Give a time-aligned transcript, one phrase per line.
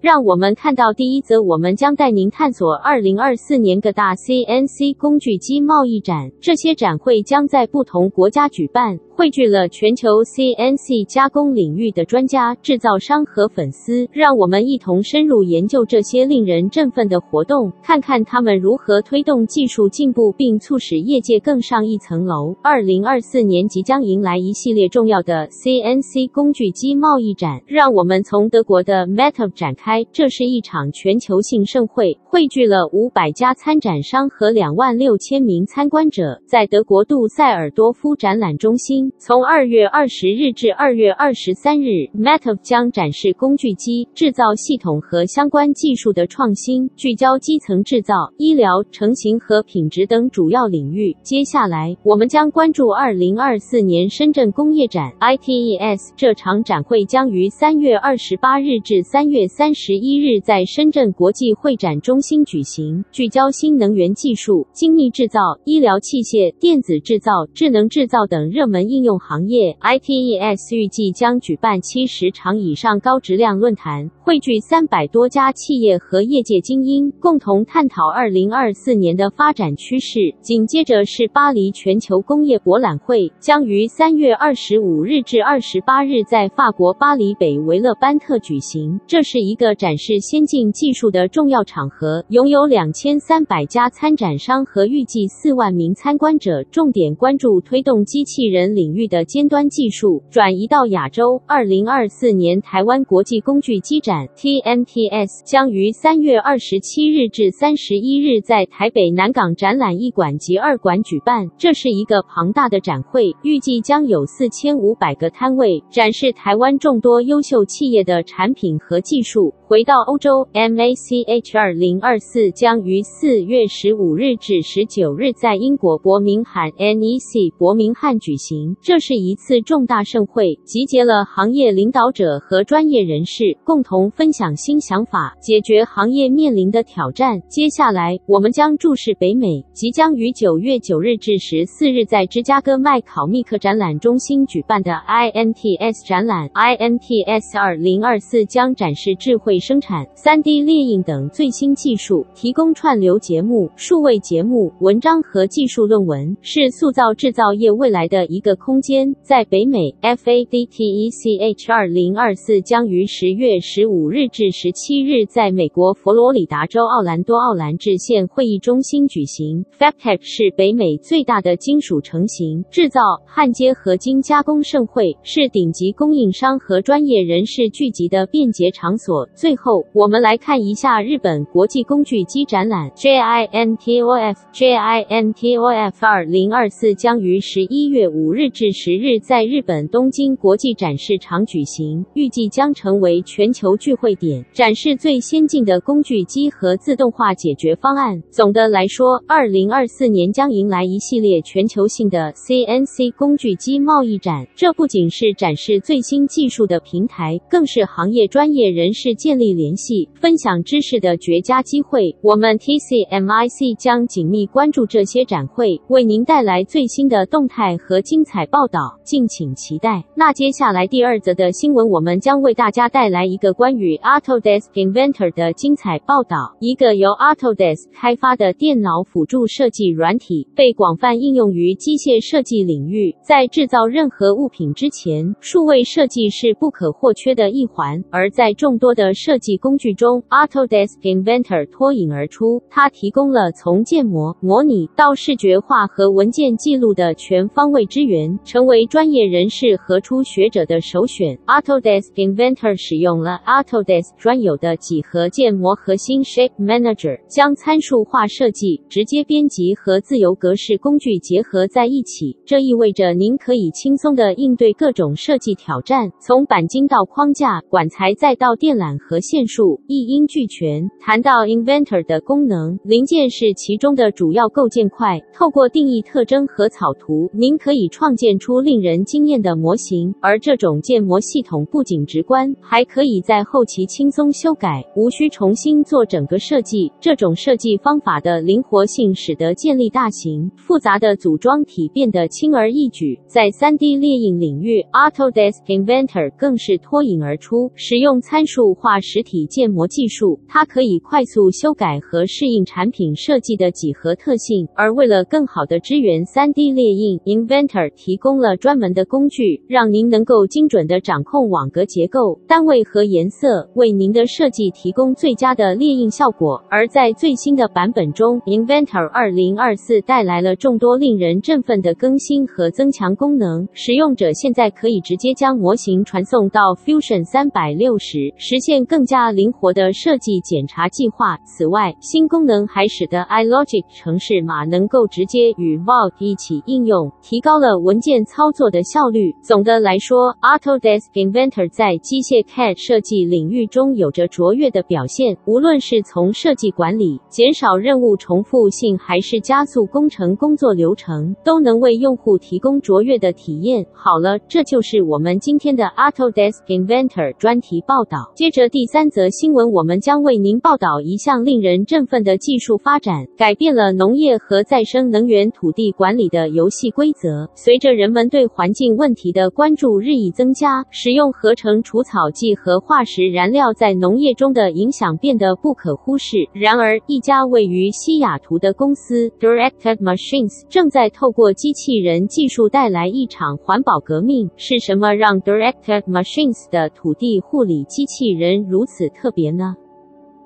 [0.00, 9.00] 让我们看到第一则，我们将带您探索二零二四年各大 CNC 工具机贸易展，这些展会将在不同国家举办。
[9.18, 22.54] 汇聚了全球 CNC 加工领域的专家、制造商和粉丝，让我们一同深入研究这些令人振奋的活动，看看他们如何推动技术进步并促使业界更上一层楼。
[22.62, 29.87] 二零二四年即将迎来一系列重要的 CNC 工具机贸易展，让我们从德国的 Meta 展开。
[30.12, 39.10] 这是一场全球性盛会，汇聚了五百家参展商和两万六千名参观者，在德国杜塞尔多夫展览中心。
[39.16, 51.16] 从二月二十日至二月二十三日，Metav 将展示工具机制造系统和相关技术的创新，聚焦基层制造、医疗、成型和品质等主要领域。
[51.22, 56.10] 接下来，我们将关注二零二四年深圳工业展 （ITES）。
[56.14, 80.34] 这场展会将于三月二十八日至三月三十一日在深圳国际会展中中心举行，聚焦新能源技术、精密制造、医疗器械、电子制造、智能制造等热门应应用行业 ITES 预计将举办七十场以上高质量论坛，汇聚三百多家企业和业界精英，共同探讨二零二四年的发展趋势。
[80.40, 88.98] 紧接着是巴黎全球工业博览会，将于三月二十五日至二十八日在法国巴黎北维勒班特举行。
[89.06, 101.42] 这是一个展示先进技术的重要场合，拥有两千三百家参展商和预计四万名参观者，重点关注推动机器人领域的尖端技术转移到亚洲。
[101.46, 111.48] 二零二四年台湾国际工具机展 （TMTS） 将于三月二十七日至三十一日在台北南港展览一馆及二馆举办。
[111.56, 119.54] 这是一个庞大的展会，预计将有四千五百个摊位，展示台湾众多优秀企业的产品和技术。
[119.66, 128.76] 回到欧洲，MACH 二零二四将于四月十五日至十九日在英国伯明翰 NEC 伯明翰举行。
[128.80, 137.40] 这是一次重大盛会，集结了行业领导者和专业人士，共同分享新想法，解决行业面临的挑战。
[137.48, 146.48] 接下来，我们将注视北美，即将于九月九日至十四日在芝加哥麦考密克展览中心举办的 INTS 展览。
[146.50, 158.54] （INTS 二零二四将展示智慧生产、三 D 列印等最新技技术，提供串流节目、数位节目、文章和技术论文，是塑造制造业未来的一个。
[158.56, 169.64] 空间在北美，FADTECH 二零二四将于十月十五日至十七日在美国佛罗里达州奥兰多奥兰治县会议中心举行。
[169.78, 179.26] FABTECH 是北美最大的金属成型、制造、焊接合金加工盛会，是顶级供应商和专业人士聚集的便捷场所。
[179.34, 188.48] 最后，我们来看一下日本国际工具机展览 JINTOF JINTOF 二零二四将于十一月五日。
[188.58, 198.20] 至十日在日本东京国际展示场举行，预计将成为全球聚会点，展示最先进的工具机和自动化解决方案。
[198.30, 204.46] 总的来说，二零二四年将迎来一系列全球性的 CNC 工具机贸易展。
[204.56, 212.16] 这不仅是展示最新技术的平台，更是行业专业人士建立联系、分享知识的绝佳机会。
[212.22, 220.02] 我们 TCMIC 将紧密关注这些展会，为您带来最新的动态和精彩报道，敬请期待。
[220.16, 226.56] 那接下来第二则的新闻，我们将为大家带来一个关于 Autodesk Inventor 的精彩报道。
[226.58, 233.14] 一个由 Autodesk 开发的电脑辅助设计软体，被广泛应用于机械设计领域。
[233.22, 238.02] 在制造任何物品之前，数位设计是不可或缺的一环。
[238.10, 242.62] 而在众多的设计工具中，Autodesk Inventor 而脱颖而出。
[242.70, 248.38] 它提供了从建模、模拟到视觉化和文件记录的全方位支援。
[248.44, 251.36] 成为专业人士和初学者的首选。
[251.46, 262.36] Autodesk Inventor 使用了 Autodesk 专有的几何建模核心 Shape Manager，将参数化设计、直接编辑和自由格式工具结合在一起。
[262.46, 270.88] 这意味着您可以轻松地应对各种设计挑战，从钣金到框架、管材再到电缆和线束，一应俱全。
[271.00, 275.18] 谈到 Inventor 的功能，零件是其中的主要构建块。
[275.32, 280.14] 透过定义特征和草图，您可以创建出令人惊艳的模型。
[280.20, 286.92] 而这种建模系统不仅直观，还可以在后期轻松修改，无需重新做整个设计。
[287.00, 293.18] 这种设计方法的灵活性，使得建立大型复杂的组装体变得轻而易举。
[293.26, 304.66] 在 3D 列印领域，Autodesk Inventor 更是脱颖而出，使用参数化实体建模技术，它可以快速修改和适应产品设计的几何特性。
[304.74, 316.64] 而为了更好的支援 3D 列印，Inventor 提供了专门的工具，让您能够精准的掌控网格结构、单位和颜色，为您的设计提供最佳的列印效果。
[316.70, 323.68] 而在最新的版本中，Inventor 2024带来了众多令人振奋的更新和增强功能。
[323.74, 331.17] 使用者现在可以直接将模型传送到 Fusion 360，实现更加灵活的设计检查计划。
[331.44, 339.34] 此外，新功能还使得 iLogic 城市码能够直接与 Vault 一起应用，提高了文件操作的效率。
[339.42, 345.36] 总的来说，Autodesk Inventor 在机械 CAD 设计领域中有着卓越的表现。
[345.44, 353.84] 无论是从设计管理、减少任务重复性，还是加速工程工作流程，都能为用户提供卓越的体验。
[353.92, 358.30] 好了，这就是我们今天的 Autodesk Inventor 专题报道。
[358.36, 367.48] 接着第三则新闻，我们将为您报道一项令人振奋的技术发展，改变了农业和再生能源土地管理的游戏规则。
[367.54, 376.36] 随着人们对环境问题的关注日益增加，使用合成除草剂和化石燃料在农业中的影响变得不可忽视。
[376.52, 384.50] 然而，一家位于西雅图的公司 Directed Machines 正在透过机器人技术带来一场环保革命。
[384.58, 389.74] 是什么让 Directed Machines 的土地护理机器人如此特别呢？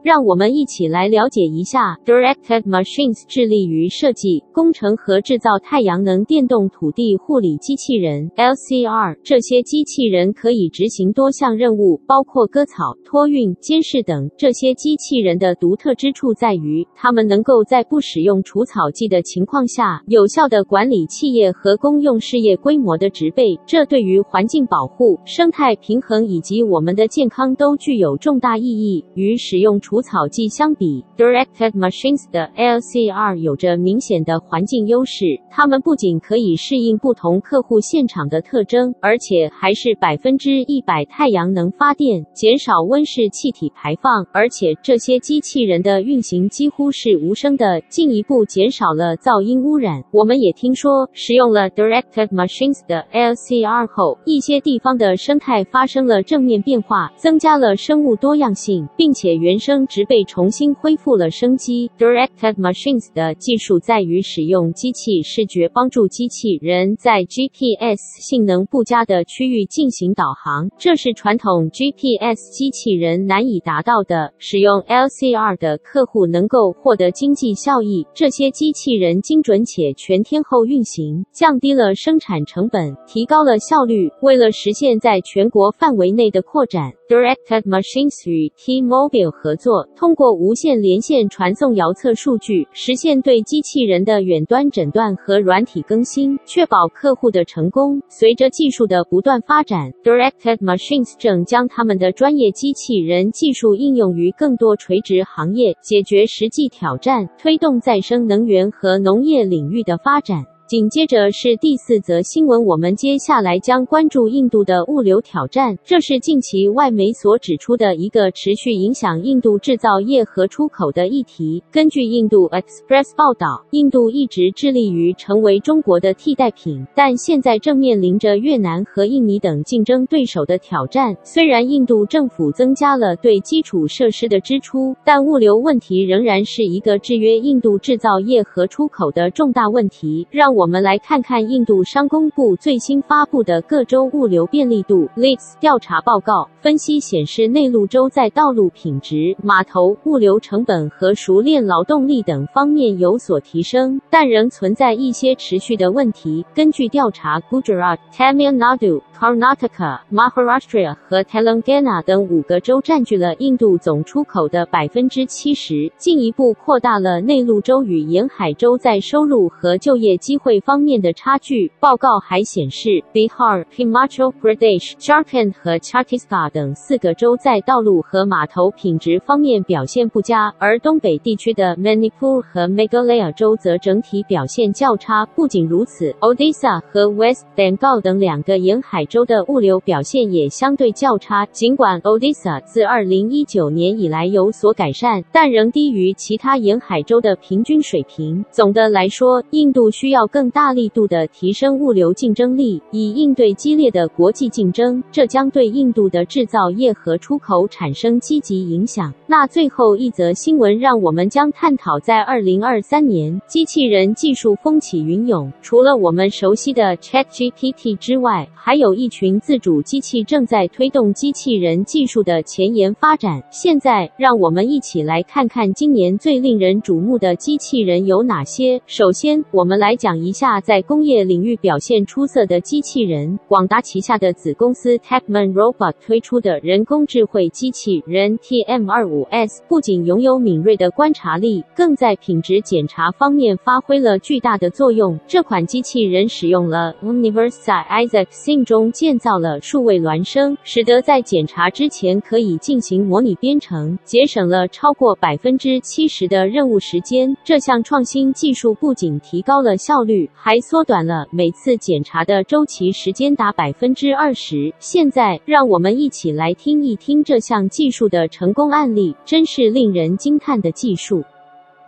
[0.02, 9.16] 让我们一起来了解一下，Directed Machines 致力于设计、工程和制造太阳能电动土地护理机器人 （LCR）。
[9.22, 14.28] 这些机器人可以执行多项任务，包括割草、托运、监视等。
[14.36, 23.56] 这些机器人的独特之处在于，它们能够在不使用除草剂的情况下，有效地管理企业和公用事业规模的植被。
[23.64, 29.04] 这对于环境保护、生态平衡以及我们的健康都具有重大意义。
[29.14, 35.38] 与使用除除草剂相比，Directed Machines 的 LCR 有着明显的环境优势。
[35.50, 44.26] 它们不仅可以适应不同客户现场的特征，而且还是百分之一百太阳能发电，减少温室气体排放。
[44.32, 50.02] 而且这些机器人的运行几乎是无声的，进一步减少了噪音污染。
[50.10, 59.81] 我们也听说，使用了 Directed Machines 的 LCR 后，一些地方的生态发生了正面变化，增加了生物多样性，并且原生。
[59.86, 61.90] 植被重新恢复了生机。
[61.98, 74.32] Directed Machines 的技术在于使用机器视觉帮助机器人在 GPS 性能不佳的区域进行导航，这是传统 GPS 机器人难以达到的。
[74.38, 78.06] 使用 LCR 的客户能够获得经济效益。
[78.14, 84.10] 这些机器人精准且全天候运行，降低了生产成本，提高了效率。
[84.20, 89.71] 为了实现在全国范围内的扩展，Directed Machines 与 T-Mobile 合作。
[89.96, 98.02] 通过无线连线传送遥测数据，实现对机器人的远端诊断和软体更新，确保客户的成功。
[98.08, 110.51] 随着技术的不断发展，Directed Machines 正将他们的专业机器人技术应用于更多垂直行业，解决实际挑战，推动再生能源和农业领域的发展。
[110.72, 115.76] 紧接着是第四则新闻，我们接下来将关注印度的物流挑战。
[115.84, 121.62] 这是近期外媒所指出的一个持续影响印度制造业和出口的议题。
[121.70, 131.14] 根据印度 Express 报道，印度一直致力于成为中国的替代品，但现在正面临着越南和印尼等竞争对手的挑战。
[131.22, 140.26] 虽然印度政府增加了对基础设施的支出，但物流问题仍然是一个制约印度制造业和出口的重大问题。
[140.30, 140.61] 让我。
[140.62, 146.48] 我们来看看印度商工部最新发布的各州物流便利度 （LEADS） 调查报告。
[146.60, 156.46] 分析显示，内陆州在道路品质、码头、物流成本和熟练劳动力等方面有所提升，但仍存在一些持续的问题。
[156.54, 170.51] 根据调查，Gujarat、Tamil Nadu、Karnataka、Maharashtra 和 Telangana 等五个州占据了印度总出口的百分之七十，进一步扩大了内陆州与沿海州在收入和就业机会。
[170.52, 171.72] 会方面的差距。
[171.80, 185.24] 报告还显示，Bihar、Himachal Pradesh、Jharkhand 和 c h a t i s g a 等四个州在道路和码头品质方面表现不佳，而东北地区的 Manipur 和 Meghalaya 州则整体表现较差。
[185.34, 191.46] 不仅如此，Odisha 和 West Bengal 等两个沿海州的物流表现也相对较差。
[191.46, 198.44] 尽管 Odisha 自2019年以来有所改善，但仍低于其他沿海州的平均水平。
[198.50, 205.04] 总的来说，印度需要更大力度地提升物流竞争力，以应对激烈的国际竞争。
[205.12, 209.12] 这将对印度的制造业和出口产生积极影响。
[209.26, 215.52] 那最后一则新闻，让我们将探讨在2023年，机器人技术风起云涌。
[215.60, 223.42] 除了我们熟悉的 ChatGPT 之外，还有一群自主机器正在推动机器人技术的前沿发展。
[223.50, 228.80] 现在，让我们一起来看看今年最令人瞩目的机器人有哪些。
[228.86, 233.38] 首先，我们来讲一下在工业领域表现出色的机器人。
[233.48, 245.18] 广达旗下的子公司 Techman Robot 推出的人工智慧机器人 TM25S 不仅拥有敏锐的观察力，更在品质检查方面发挥了巨大的作用。
[245.26, 257.34] 这款机器人使用了 universe 在 Isaac Sim 中建造了数位孪生，使得在检查之前可以进行模拟编程，节省了超过百分之七十的任务时间。
[257.42, 264.72] 这项创新技术不仅提高了效率，率还缩短了每次检查的周期时间达百分之二十。
[264.78, 271.22] 现在，让我们一起来听一听这项技术的成功案例，真是令人惊叹的技术。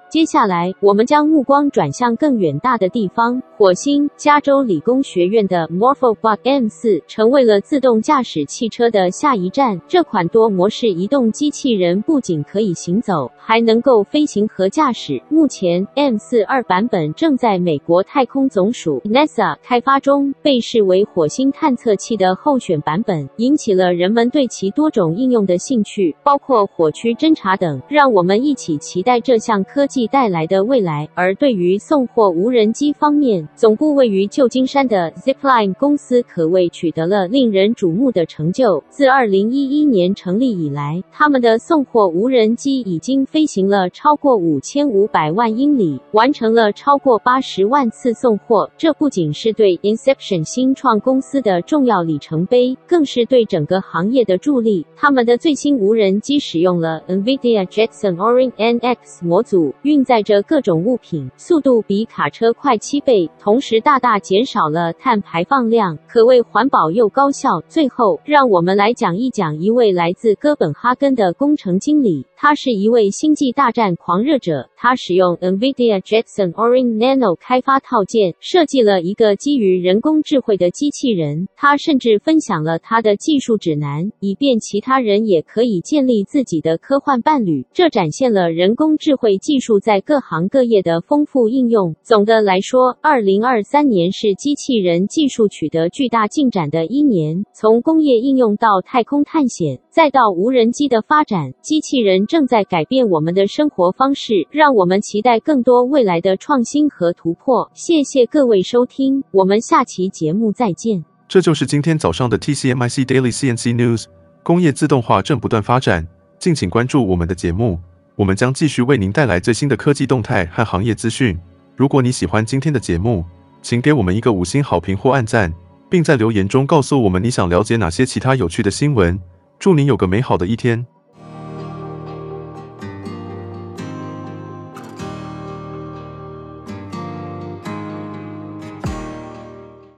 [0.09, 3.43] 接下来，我们将目光转向更远大的地方。
[3.57, 9.81] 火星，加州理工学院的 MorphoBot M4 成为了自动驾驶汽车的下一站。
[9.87, 15.23] 这款多模式移动机器人不仅可以行走，还能够飞行和驾驶。
[15.29, 27.81] 目前，M4 二版本正在美国太空总署 NASA 开发中，被视为火星探测器的候选版本，引起了人们对其多种应用的兴趣，包括火区侦察等。
[27.89, 31.09] 让我们一起期待这项科技带来的未来。
[31.15, 38.83] 而对于送货无人机方面，总部位于旧金山的 Zipline 公司可谓取得了令人瞩目的成就。
[38.89, 48.71] 自2011年成立以来，他们的送货无人机已经飞行了超过5500万英里，完成了超过80万次送货。
[48.77, 54.87] 这不仅是对 Inception 新创公司的重要里程碑，更是对整个行业的助力。
[54.97, 63.31] 他们的最新无人机使用了 NVIDIA Jetson Orin NX 模组，运载着各种物品，速度比卡车快七倍。
[63.41, 67.61] 同时，大大减少了碳排放量，可谓环保又高效。
[67.69, 72.27] 最后，让我们来讲一讲一位来自哥本哈根的工程经理。
[72.37, 81.49] 他是一位星际大战狂热者，他使用 NVIDIA Jetson Orin Nano 开发套件，设计了一个基于人工智慧的机器人。
[81.57, 87.67] 他甚至分享了他的技术指南，以便其他人也可以建立自己的科幻伴侣。
[87.73, 91.97] 这展现了人工智慧技术在各行各业的丰富应用。
[92.03, 107.71] 总的来说，二零二三年是机器人技术取得巨大进展的一年，从工业应用到太空探险，再到无人机的发展，机器人正在改变我们的生活方式，让我们期待更多未来的创新和突破。
[107.73, 111.03] 谢谢各位收听，我们下期节目再见。
[111.27, 114.05] 这就是今天早上的 TCMIC Daily CNC News。
[114.43, 116.07] 工业自动化正不断发展，
[116.39, 117.79] 敬请关注我们的节目，
[118.17, 121.35] 我们将继续为您带来最新的科技动态和行业资讯。
[121.77, 123.25] 如果你喜欢今天的节目，
[123.61, 125.53] 请给我们一个五星好评或按赞，
[125.91, 129.19] 并在留言中告诉我们你想了解哪些其他有趣的新闻。
[129.59, 130.87] 祝你有个美好的一天。